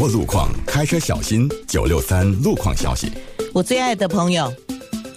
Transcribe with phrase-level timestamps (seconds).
[0.00, 1.46] 握路况，开车小心。
[1.68, 3.12] 九六三路况消息。
[3.52, 4.50] 我最爱的朋友，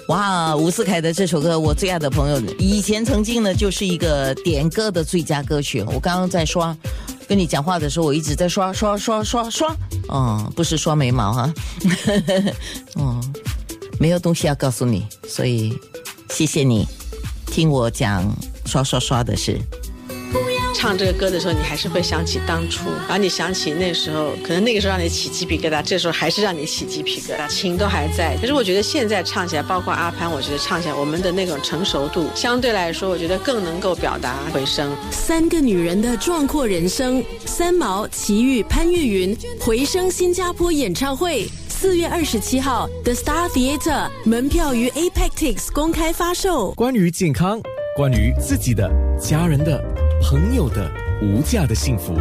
[0.10, 5.82] 哇，吴思凯的这首歌《我最爱的朋友》，以前曾经呢就是一个点歌的最佳歌曲。
[5.84, 6.76] 我刚刚在刷，
[7.30, 9.74] 跟你讲话的时候，我一直在刷刷刷刷刷，
[10.10, 11.54] 哦，不是刷眉毛哈，
[13.00, 13.22] 哦，
[13.98, 15.74] 没有东西要告诉你，所以
[16.32, 16.86] 谢谢你
[17.46, 18.30] 听我讲
[18.66, 19.58] 刷刷刷的事。
[20.84, 28.36] 唱这个歌的时候，你还是会想起当初，然后你想起那时候，可能那个时候让你起鸡皮疙瘩，这时候还是让你起鸡皮疙瘩，情都还在。
[28.42, 34.94] 可是我觉得现在唱起来，包括阿潘，我觉得唱起来，我们的那种成熟度相对来说，我觉得更能够表达回声。
[35.10, 46.74] 三个女人的壮阔人生，三毛、齐豫、潘越云，回声新加坡演唱会，四月二十七号，The Star Theatre，门票于 Apectix 公开发售。
[46.74, 47.62] 关于健康，
[47.96, 49.93] 关于自己的、家人的。
[50.24, 50.90] 朋友的
[51.22, 52.16] 无价的幸福，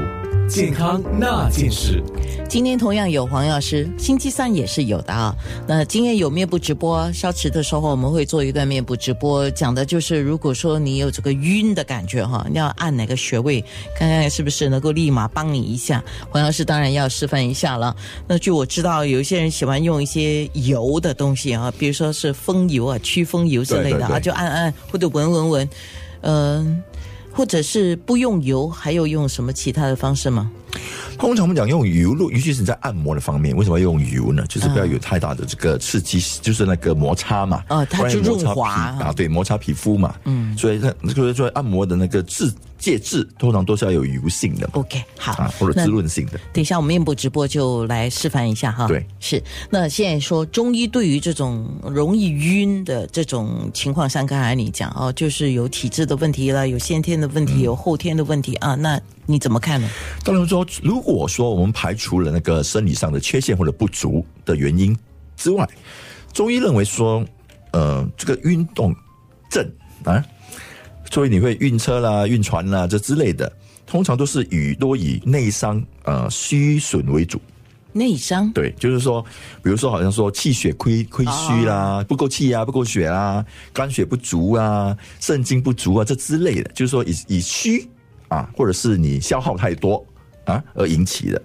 [0.49, 2.03] 健康那件事。
[2.49, 5.33] 今天同样有黄药师，星期三也是有的啊。
[5.69, 13.65] 那今天有面部直播，消迟的时候我们会做一段面部直播，讲的就是如果说你有这个晕的感觉哈，你要按哪个穴位，
[13.97, 16.03] 看看是不是能够立马帮你一下。
[16.29, 17.95] 黄药师当然要示范一下了。
[18.27, 25.71] 那据我知道，有一些人喜欢用一些油的东西啊，比如说是风油啊、驱风油之类的啊，就按按或者闻闻闻，
[26.23, 26.83] 嗯。
[27.33, 30.51] 或者是不用油，还有用什么其他的方式吗？
[31.23, 34.45] 通常我们讲用油，尤其是在按摩的方面，为什么要用油呢？
[34.49, 37.63] 就是不要有太大的这个刺激，就是那个摩擦嘛。
[37.69, 40.17] 啊，它就润滑啊，对，摩擦皮肤嘛。
[40.25, 42.53] 嗯，所以它那个说按摩的那个质。
[42.83, 46.41] 介质通常都是要有油性的，OK，好，或者滋润性的。
[46.53, 48.89] 等一下我们面部直播就来示范一下哈。
[48.89, 49.41] 对，是。
[49.71, 59.89] 那现在说中医对于这种容易晕的这种情况，像刚才你讲哦，就是有体质的问题了，有先天的问题，有后天的问题啊，那你怎么看呢？
[60.25, 64.97] 当然说，如果说我们排除了那个生理上的缺陷或者不足的原因
[65.37, 65.69] 之外，
[66.33, 67.25] 中医认为说，
[67.73, 68.95] 呃，这个运动
[69.51, 69.69] 症
[70.05, 70.25] 啊。
[71.11, 73.53] 所以你会晕车啦、晕船啦这之类的，
[73.87, 77.39] 通常都是以多以内伤呃虚损为主。
[77.93, 79.23] 内伤对，就是说，
[79.63, 83.45] 比如说好像说气血亏亏虚啦，不够气啊，不够血啊，
[83.75, 87.87] 肝血不足啊，肾精不足啊，这之类的，就是说以以虚
[88.33, 90.05] 啊，或者是你消耗太多
[90.45, 91.41] 啊而引起的。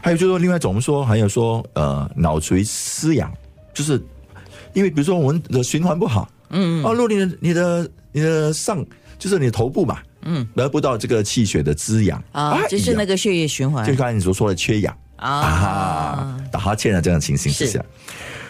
[0.00, 3.32] 还有就是说，另外一种我们说还有说呃脑垂失养，
[3.74, 4.02] 就是
[4.72, 8.84] 因为比如说我们的循环不好，嗯，哦，如果你的你的你的上
[9.18, 17.84] 就是你的头部嘛，嗯，得不到这个气血的滋养啊，就是那个血液循环，就刚才你所说的缺氧啊，打哈欠啊这样的情形之下，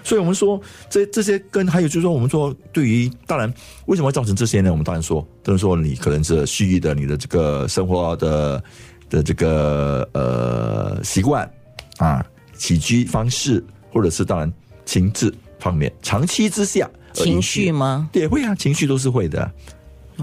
[0.05, 3.53] 所以我们说这这些跟还有就是说，我们说对于当然
[3.87, 4.71] 为什么会造成这些呢？
[4.71, 8.63] 我们当然说，都是说你可能是蓄意的，你的这个生活的
[9.11, 11.51] 的这个呃习惯
[11.99, 12.25] 啊，
[12.57, 14.53] 起居方式，或者是当然
[14.85, 16.89] 情志方面，长期之下。
[17.15, 18.09] 情绪吗？
[18.13, 19.51] 也会啊，情绪都是会的。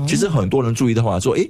[0.07, 1.50] 其实很多人注意的话说，诶，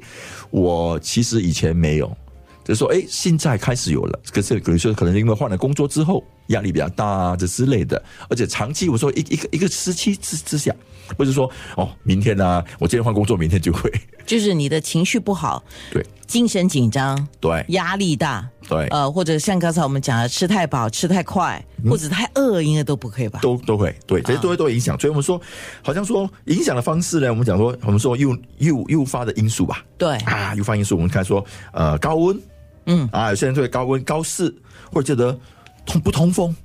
[0.49, 2.17] 我其实以前没有，
[2.65, 4.19] 就是说，哎，现在开始有了。
[4.33, 8.03] 可是，比如说，可能因为换了工作之后，压力比较大啊，这之类的。
[8.27, 10.75] 而且长期，我说一一个一个时期之之下，
[11.15, 13.91] 不是说哦，明天呢，我今天换工作，明天就会。
[14.25, 23.39] 就是你的情绪不好，对，精神紧张，对，压力大，对，呃，或者像刚才我们讲的，吃太饱、吃太快，或者太饿，应该都不可以吧？
[23.43, 24.99] 都都会，对，这些都会都会影响。
[24.99, 25.39] 所以我们说，
[25.83, 32.35] 好像说影响的方式呢，我们讲说，我们说诱诱诱发的因素吧，对，啊，诱发因素，我们看说，呃，高温，
[32.85, 34.53] 嗯，啊，有些人对高温、高湿，
[34.91, 35.37] 或者觉得
[35.85, 36.55] 通不通风，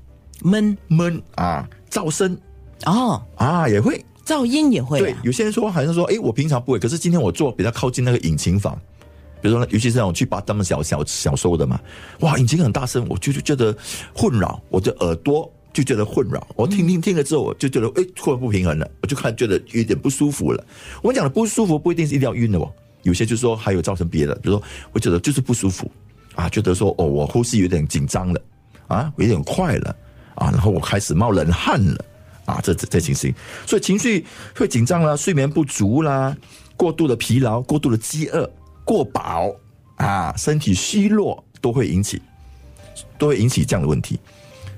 [0.42, 2.36] 闷闷啊，噪声，
[2.86, 4.04] 哦，啊，也会。
[4.22, 8.80] 噪音也会对，有些人说好像说，哎，我平常不会，可是今天我坐比较靠近那个引擎房，
[9.42, 11.80] 比如说，尤其是那种去把他们小小小收的嘛，
[12.20, 13.76] 哇，引擎很大声，我就就觉得
[14.12, 20.64] 困扰，我的耳朵就觉得混扰，我听听听了之后，我就觉得哎，突然不平衡了，我就看觉得有点不舒服了。
[21.02, 22.70] 我们讲的不舒服不一定是一定要晕的哦，
[23.02, 24.62] 有些就是说还有造成别的，比如说
[24.92, 25.90] 我觉得就是不舒服
[26.34, 28.40] 啊，觉得说哦，我呼吸有点紧张了
[28.88, 29.96] 啊，有点快了
[30.34, 32.04] 啊，然后我开始冒冷汗了。
[32.46, 33.32] 啊，这这这情形，
[33.64, 36.36] 所以情绪会紧张啦，睡眠不足啦，
[36.76, 38.50] 过度的疲劳、过度的饥饿、
[38.84, 39.54] 过饱
[39.94, 42.20] 啊，身体虚弱都会引起，
[43.18, 44.18] 都会引起这样的问题。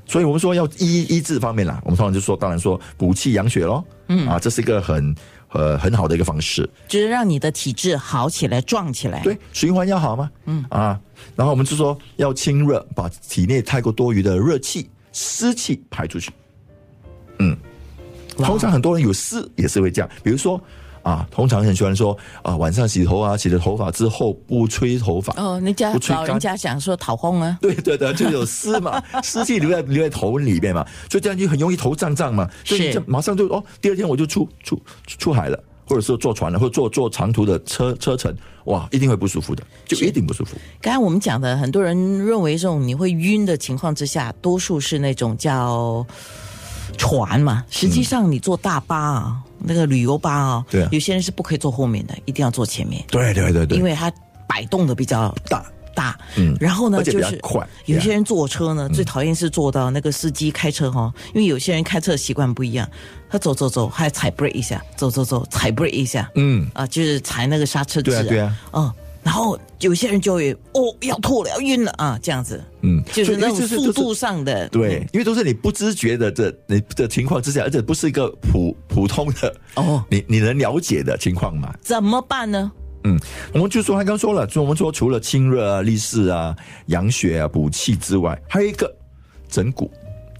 [0.04, 3.82] 所以我们说要医医治方面啦，我们通常就说，当然说补气养血喽。
[4.12, 5.14] 嗯啊，这是一个很
[5.52, 9.20] 呃很好的一个方式，就是让你的体质好起来、壮起来。
[9.22, 10.30] 对，循环要好吗？
[10.44, 11.00] 嗯啊，
[11.34, 16.30] 然后我们就说要清热，把体内太过多余的热气、湿气排出去。
[17.38, 17.56] 嗯，
[18.36, 20.62] 通常很多人有湿也是会这样，比如说
[21.02, 25.32] 啊，通常很喜欢说啊，晚上洗头啊，洗了头发之后不吹头发。
[25.42, 38.34] 哦，人家不吹人家想说讨风啊，对对对，就有湿嘛， 湿气留在留在头里面嘛，所以这样就很容易头胀胀嘛，所以你就马上就哦，第二天我就出出出海了，或者是坐船了，或者坐坐长途的车车程，
[38.66, 40.56] 哇，一定会不舒服的，就一定不舒服。
[40.80, 46.06] 刚才我们讲的，很多人认为这种你会晕的情况之下，多数是那种叫
[46.96, 47.64] 船嘛。
[47.70, 50.88] 实际上，你坐大巴啊，那个旅游巴啊，对啊。
[50.92, 54.12] 有些人是不可以坐后面的，一定要坐前面，对对对对，因为它
[54.48, 55.64] 摆动的比较大
[55.94, 56.18] 大。
[56.36, 56.56] 嗯。
[56.60, 62.88] 然后呢，就是快有些人坐车呢，最讨厌是坐到那个司机开车哈，因为有些人开车习惯不一样，
[63.30, 81.72] 他走走走还踩 brake 一下，走走走踩 brake 一下，嗯，啊，就是踩那个刹车啊、对啊对啊，嗯，然后有些人就会哦要吐了要晕了啊，这样子，嗯就是那种速度上的，对，因为都是你不知觉的这你的情况之下，而且不是一个普普通的哦，你你能了解的情况嘛。
[81.80, 82.72] 怎么办呢？
[83.04, 83.18] 嗯，
[83.52, 86.54] 我们就说他刚说了，就我们说除了清热啊、利湿啊、
[86.86, 88.92] 养血啊、补气之外，还有一个
[89.48, 89.90] 整骨。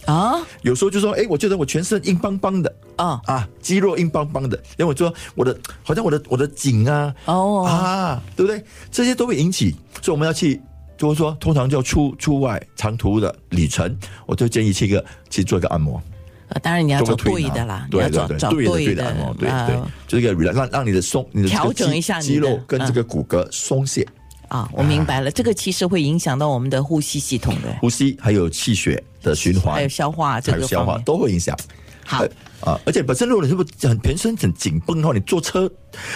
[0.07, 0.41] 啊？
[0.63, 7.65] 有时候就说，哎，我觉得我全身硬邦邦的哦啊，肌肉硬邦邦的，因为我说我的好像我的我的颈啊，哦。
[7.67, 8.63] 啊，对不对？
[8.91, 10.61] 这些都会引起，所以我们要去，
[10.97, 13.97] 就是说通常叫出出外长途的旅程，
[14.27, 16.01] 我就建议去一个去做一个按摩，
[16.49, 19.67] 呃，当然你要找对的啦，对对对，对的对对的按摩，对啊。
[19.67, 19.77] 对，
[20.07, 24.07] 就是一个让让你的松，你的调整一下肌肉跟嗯这个骨骼松懈。
[24.53, 30.99] 啊，我明白了，这个其实会影响到我们的呼吸系统的，呼吸还有气血的循环，还有消化这还有消化。
[31.07, 31.59] 都会影响。
[32.05, 35.71] 好呃啊，而且本身如果你是不是很全身很紧绷的话，你坐车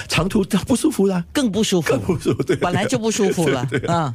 [0.07, 1.25] 长途不舒服啦。
[1.33, 4.15] 更不舒服，更不舒服对本来就不舒服 了啊、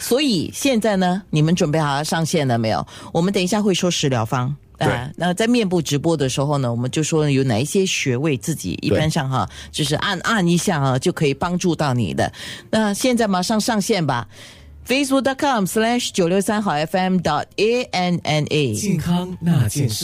[0.00, 2.86] 所以现在呢，你们准备好要上线了没有？
[3.12, 4.56] 我们等一下会说食疗方。
[4.78, 12.32] 对啊，那在面部直播的时候呢，我们就说有哪一些穴位自己一般上哈，就是按按一下啊，就可以帮助到你的。
[12.70, 14.26] 那现在马上上线吧
[14.86, 18.74] ，facebook.com/slash 九六三好 FM dot a n n a。
[18.74, 19.94] 健康那件事。